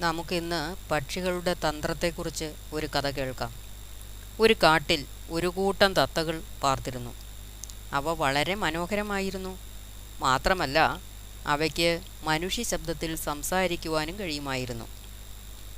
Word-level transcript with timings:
നമുക്കിന്ന് 0.00 0.60
പക്ഷികളുടെ 0.90 1.52
തന്ത്രത്തെക്കുറിച്ച് 1.54 2.54
ഒരു 2.72 2.86
കഥ 2.86 3.10
കേൾക്കാം. 3.10 3.54
ഒരു 4.40 4.54
കാട്ടിൽ 4.62 5.06
ഒരു 5.30 5.46
കൂട്ടം 5.46 5.94
തത്തകൾ 5.94 6.42
പാർത്തിരുന്നു. 6.62 7.12
അവ 7.92 8.12
വളരെ 8.22 8.54
മനോഹരമായിരുന്നു. 8.54 9.58
മാത്രമല്ല 10.20 10.78
അവയ്ക്ക് 11.46 11.90
മനുഷ്യ 12.22 12.62
ശബ്ദത്തിൽ 12.62 13.16
സംസാരിക്കുവാനും 13.16 14.18
കഴിയുമായിരുന്നു. 14.20 14.86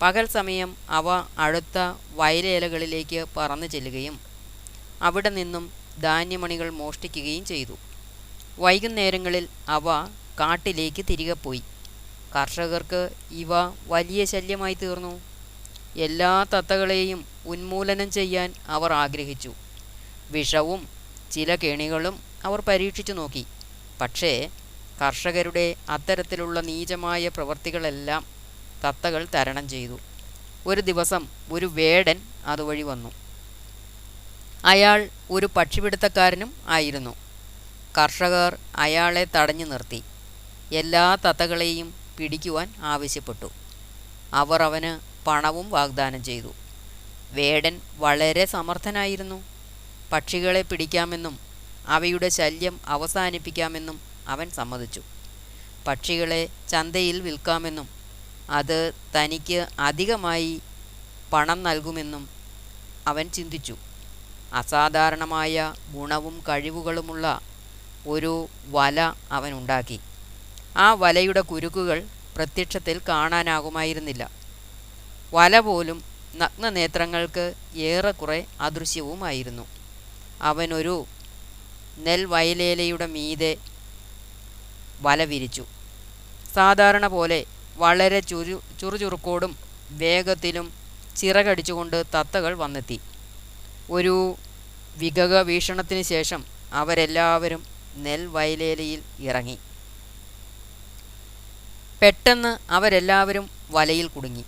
പകൽ 0.02 0.26
സമയം 0.26 0.76
അവ 0.88 1.08
അടുത്ത 1.38 1.78
വയലേലകളിലേക്ക് 2.14 3.26
പറന്നു 3.36 3.66
ചെല്ലുകയും 3.66 4.20
അവിടെ 5.02 5.28
നിന്നും 5.28 5.72
ധാന്യമണികൾ 6.02 6.70
മോഷ്ടിക്കുകയും 6.70 7.44
ചെയ്തു. 7.44 7.76
വൈകുന്നേരങ്ങളിൽ 8.58 9.48
അവ 9.68 9.86
കാട്ടിലേക്ക് 10.40 11.04
തിരികെ 11.10 11.32
പോയി. 11.32 11.62
കർഷകർക്ക് 12.34 13.10
ഇവ 13.30 13.48
വലിയ 13.86 14.24
ശല്യമായി 14.24 14.74
തീർന്നു. 14.74 15.20
എല്ലാ 15.96 16.46
തത്തകളെയും 16.54 17.24
ഉന്മൂലനം 17.46 18.10
ചെയ്യാൻ 18.10 18.54
അവർ 18.66 18.92
ആഗ്രഹിച്ചു. 18.92 19.54
വിഷവും 20.30 20.88
ചില 21.32 21.54
കെണികളും 21.54 22.20
അവർ 22.44 22.60
പരീക്ഷിച്ചു 22.60 23.12
നോക്കി. 23.12 23.46
പക്ഷേ 24.00 24.48
കർഷകരുടെ 25.02 25.74
അത്തരത്തിലുള്ള 25.88 26.60
നീചമായ 26.60 27.28
പ്രവൃത്തികളെല്ലാം 27.28 28.26
തത്തകൾ 28.88 29.26
തരണം 29.34 29.68
ചെയ്തു. 29.68 30.00
ഒരു 30.66 30.80
ദിവസം 30.80 31.26
ഒരു 31.52 31.66
വേടൻ 31.66 32.20
അതുവഴി 32.46 32.82
വന്നു. 32.82 33.12
അയാൾ 34.64 35.08
ഒരു 35.30 35.48
പക്ഷിപിടുത്തക്കാരനും 35.56 36.52
ആയിരുന്നു. 36.68 37.14
കർഷകർ 37.98 38.58
അയാളെ 38.76 39.26
തടഞ്ഞു 39.36 39.64
നിർത്തി. 39.64 40.02
എല്ലാ 40.72 41.16
തത്തകളെയും 41.16 42.01
പിടിക്കുവാൻ 42.18 42.74
ആവശ്യപ്പെട്ടു. 42.78 43.50
അവർ 44.34 44.62
അവന് 44.62 45.24
പണവും 45.26 45.70
വാഗ്ദാനം 45.70 46.24
ചെയ്തു. 46.24 46.52
വേടൻ 47.30 47.80
വളരെ 47.96 48.44
സമർത്ഥനായിരുന്നു. 48.44 49.42
പക്ഷികളെ 50.12 50.62
പിടിക്കാമെന്നും 50.62 51.38
അവയുടെ 51.86 52.28
ശല്യം 52.28 52.80
അവസാനിപ്പിക്കാമെന്നും 52.86 54.00
അവൻ 54.28 54.50
സമ്മതിച്ചു. 54.50 55.02
പക്ഷികളെ 55.86 56.48
ചന്തയിൽ 56.68 57.20
വിൽക്കാമെന്നും 57.20 57.88
അത് 58.50 58.92
തനിക്ക് 59.16 59.68
അധികമായി 59.78 60.60
പണം 61.32 61.62
നൽകുമെന്നും 61.62 62.28
അവൻ 63.06 63.28
ചിന്തിച്ചു. 63.28 63.76
അസാധാരണമായ 64.52 65.74
ഗുണവും 65.92 66.44
കഴിവുകളുമുള്ള 66.48 67.40
ഒരു 68.06 68.48
വല 68.70 69.12
അവൻ 69.32 69.52
ഉണ്ടാക്കി 69.52 70.00
ആ 70.76 70.92
വലയുടെ 70.92 71.40
കുരുക്കുകൾ 71.40 72.06
പ്രത്യക്ഷത്തിൽ 72.36 73.00
കാണാനാകുമായിരുന്നില്ല. 73.08 74.30
വല 75.32 75.58
പോലും 75.60 76.04
നഗ്നനേത്രങ്ങൾക്ക് 76.34 77.54
ഏറെക്കുറെ 77.76 78.46
അദൃശ്യവുമായിരുന്നു. 78.60 79.66
അവനൊരു 80.42 81.06
നെൽവയലേലയുടെ 81.98 83.06
മീതെ 83.06 83.56
വല 85.00 85.24
വിരിച്ചു. 85.24 85.64
സാധാരണ 86.54 87.06
പോലെ 87.06 87.44
വളരെ 87.76 88.20
ചുരു 88.20 88.60
ചുറുചുറുക്കോടും 88.80 89.56
വേഗത്തിലും 89.90 90.72
ചിറകടിച്ചുകൊണ്ട് 91.16 92.02
തത്തകൾ 92.14 92.54
വന്നെത്തി. 92.54 93.00
ഒരു 93.90 94.36
വികക 94.96 95.40
വീക്ഷണത്തിന് 95.40 96.02
ശേഷം 96.02 96.44
അവരെല്ലാവരും 96.72 97.62
നെൽവയലേലയിൽ 97.96 99.02
ഇറങ്ങി. 99.20 99.58
പെട്ടെന്ന് 102.02 102.72
അവരെല്ലാവരും 102.72 103.50
വലയിൽ 103.70 104.06
കുടുങ്ങി. 104.06 104.44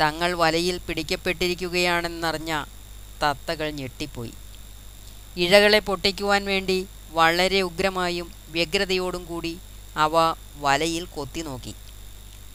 തങ്ങൾ 0.00 0.32
വലയിൽ 0.32 0.78
പിടിക്കപ്പെട്ടിരിക്കുകയാണെന്നറിഞ്ഞ 0.78 2.64
തത്തകൾ 3.22 3.70
ഞെട്ടിപ്പോയി. 3.70 4.32
ഇഴകളെ 5.36 5.78
പൊട്ടിക്കുവാൻ 5.78 6.44
വേണ്ടി 6.44 6.86
വളരെ 7.10 7.60
ഉഗ്രമായും 7.60 8.32
വ്യഗ്രതയോടും 8.48 9.24
കൂടി 9.24 9.58
അവ 9.96 10.12
വലയിൽ 10.56 11.04
കൊത്തി 11.04 11.40
നോക്കി. 11.40 11.74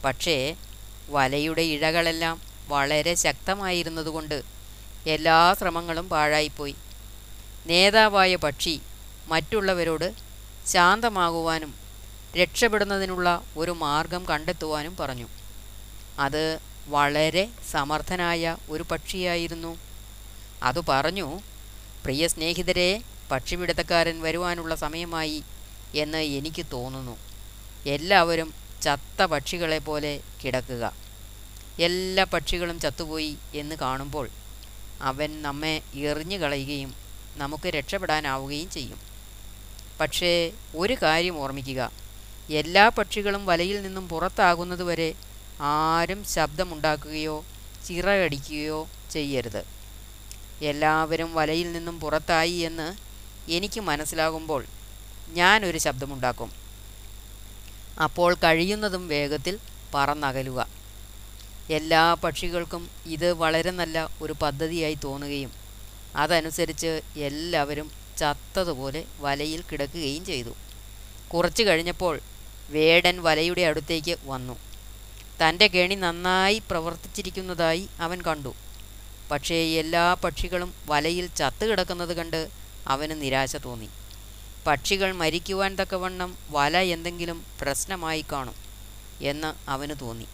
പക്ഷേ 0.04 0.56
വലയുടെ 1.08 1.62
ഇഴകളെല്ലാം 1.62 2.40
വളരെ 2.68 3.14
ശക്തമായിരുന്നതുകൊണ്ട് 3.14 4.42
എല്ലാ 5.06 5.54
ശ്രമങ്ങളും 5.60 6.08
പാഴായിപ്പോയി. 6.08 6.74
നേതാവായ 7.66 8.36
പക്ഷി 8.36 8.80
മറ്റുള്ളവരോട് 9.28 10.14
ശാന്തമാകുവാനും 10.66 11.85
രക്ഷപ്പെടുന്നതിനുള്ള 12.36 13.42
ഒരു 13.56 13.70
മാർഗം 13.70 14.24
കണ്ടെത്തുവാനും 14.24 14.96
പറഞ്ഞു. 14.96 15.28
അത് 16.18 16.58
വളരെ 16.86 17.48
സമർത്ഥനായ 17.70 18.56
ഒരു 18.70 18.82
പക്ഷിയായിരുന്നു. 18.82 19.78
അത് 20.62 20.86
പറഞ്ഞു 20.88 21.40
പ്രിയ 22.04 22.28
സ്നേഹിതരെ 22.28 23.02
പക്ഷിപിടുത്തക്കാരൻ 23.30 24.22
വരുവാനുള്ള 24.22 24.74
സമയമായി 24.74 25.42
എന്ന് 25.94 26.18
എനിക്ക് 26.18 26.66
തോന്നുന്നു. 26.72 27.16
എല്ലാവരും 27.86 28.54
ചത്ത 28.82 29.22
പക്ഷികളെ 29.22 29.78
പോലെ 29.78 30.20
കിടക്കുക. 30.44 30.94
എല്ലാ 31.80 32.24
പക്ഷികളും 32.24 32.80
ചത്തുപോയി 32.80 33.36
എന്ന് 33.54 33.76
കാണുമ്പോൾ 33.76 34.28
അവൻ 35.00 35.42
നമ്മെ 35.42 35.82
എറിഞ്ഞു 35.94 36.36
കളയുകയും 36.36 36.94
നമുക്ക് 37.36 37.68
രക്ഷപ്പെടാനാവുകയും 37.68 38.70
ചെയ്യും. 38.70 39.00
പക്ഷേ 40.00 40.52
ഒരു 40.76 40.96
കാര്യം 41.02 41.38
ഓർമ്മിക്കുക. 41.38 42.05
എല്ലാ 42.50 42.88
പക്ഷികളും 42.88 43.46
വലയിൽ 43.46 43.82
നിന്നും 43.82 44.08
പുറത്താകുന്നതുവരെ 44.08 45.14
ആരും 45.60 46.24
ശബ്ദമുണ്ടാക്കുകയോ 46.24 47.44
ചിറകടിക്കുകയോ 47.86 48.88
ചെയ്യരുത്. 49.10 49.64
എല്ലാവരും 50.62 51.34
വലയിൽ 51.34 51.72
നിന്നും 51.72 52.00
പുറത്തായി 52.00 52.52
എന്ന് 52.52 52.94
എനിക്ക് 53.48 53.80
മനസ്സിലാകുമ്പോൾ 53.80 54.64
ഞാനൊരു 55.28 55.78
ശബ്ദമുണ്ടാക്കും. 55.78 56.50
അപ്പോൾ 58.04 58.34
കഴിയുന്നതും 58.34 59.08
വേഗത്തിൽ 59.08 59.58
പറന്നകലുക. 59.94 60.68
എല്ലാ 61.70 62.14
പക്ഷികൾക്കും 62.14 62.90
ഇത് 63.06 63.32
വളരെ 63.32 63.70
നല്ല 63.70 64.10
ഒരു 64.22 64.32
പദ്ധതിയായി 64.32 64.94
തോന്നുകയും 64.94 65.52
അതനുസരിച്ച് 66.16 67.00
എല്ലാവരും 67.16 67.90
ചത്തതുപോലെ 68.18 69.04
വലയിൽ 69.20 69.62
കിടക്കുകയും 69.62 70.24
ചെയ്തു. 70.24 70.54
കുറച്ചു 71.28 71.62
കഴിഞ്ഞപ്പോൾ 71.62 72.20
വേടൻ 72.68 73.22
വലയുടെ 73.22 73.62
അടുത്തേക്ക് 73.62 74.16
വന്നു. 74.24 74.58
തന്റെ 75.42 75.66
കെണി 75.66 75.94
നന്നായി 75.94 76.62
പ്രവർത്തിച്ചിരിക്കുന്നതായി 76.70 77.88
അവൻ 78.00 78.22
കണ്ടു. 78.22 78.54
പക്ഷേ 79.30 79.54
എല്ലാ 79.54 80.14
പക്ഷികളും 80.14 80.74
വലയിൽ 80.86 81.26
ചത്തുകിടക്കുന്നത് 81.26 82.16
കണ്ട് 82.16 82.48
അവന് 82.86 83.22
നിരാശ 83.22 83.56
തോന്നി. 83.56 83.88
പക്ഷികൾ 84.66 85.12
മരിക്കുവാൻ 85.12 85.76
തക്കവണ്ണം 85.76 86.38
വല 86.50 86.76
എന്തെങ്കിലും 86.76 87.44
പ്രശ്നമായി 87.60 88.24
കാണും 88.32 88.54
എന്ന് 89.22 89.70
അവന് 89.70 90.00
തോന്നി. 90.00 90.26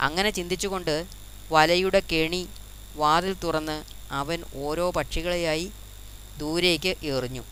അങ്ങനെ 0.00 0.30
ചിന്തിച്ചുകൊണ്ട് 0.30 1.06
വലയുടെ 1.50 2.02
കെണി 2.12 2.48
വാതിൽ 2.96 3.36
തുറന്ന് 3.44 3.84
അവൻ 4.10 4.44
ഓരോ 4.54 4.90
പക്ഷികളെയായി 4.90 5.70
ദൂരേക്ക് 6.38 6.94
എറിഞ്ഞു. 7.06 7.42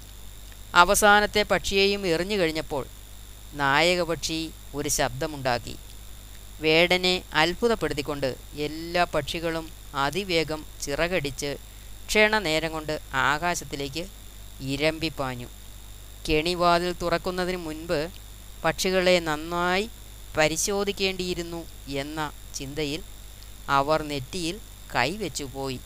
അവസാനത്തെ 0.75 1.42
പക്ഷിയെയും 1.42 2.06
എറിഞ്ഞു 2.06 2.37
കഴിഞ്ഞപ്പോൾ 2.37 2.87
നായക 3.54 4.02
പക്ഷി 4.02 4.50
ഒരു 4.74 4.88
ശബ്ദമുണ്ടാക്കി. 4.88 5.76
വേടനെ 6.60 7.22
അത്ഭുതപ്പെടുത്തിക്കൊണ്ട് 7.34 8.36
എല്ലാ 8.56 9.04
പക്ഷികളും 9.04 9.68
അതിവേഗം 9.94 10.66
ചിറകടിച്ച് 10.82 11.56
ക്ഷണനേരം 12.08 12.72
കൊണ്ട് 12.72 13.00
ആകാശത്തിലേക്ക് 13.14 14.06
ഇരമ്പിപ്പാഞ്ഞു. 14.60 15.48
കെണിവാതിൽ 16.28 16.94
തുറക്കുന്നതിന് 17.02 17.56
മുൻപ് 17.56 18.10
പക്ഷികളെ 18.64 19.20
നന്നായി 19.20 19.90
പരിശോധിക്കേണ്ടിയിരുന്നു 20.36 21.66
എന്ന 21.88 22.32
ചിന്തയിൽ 22.54 23.02
അവർ 23.68 24.03
നെറ്റിയിൽ 24.03 24.60
കൈവച്ചു 24.96 25.44
പോയി 25.44 25.80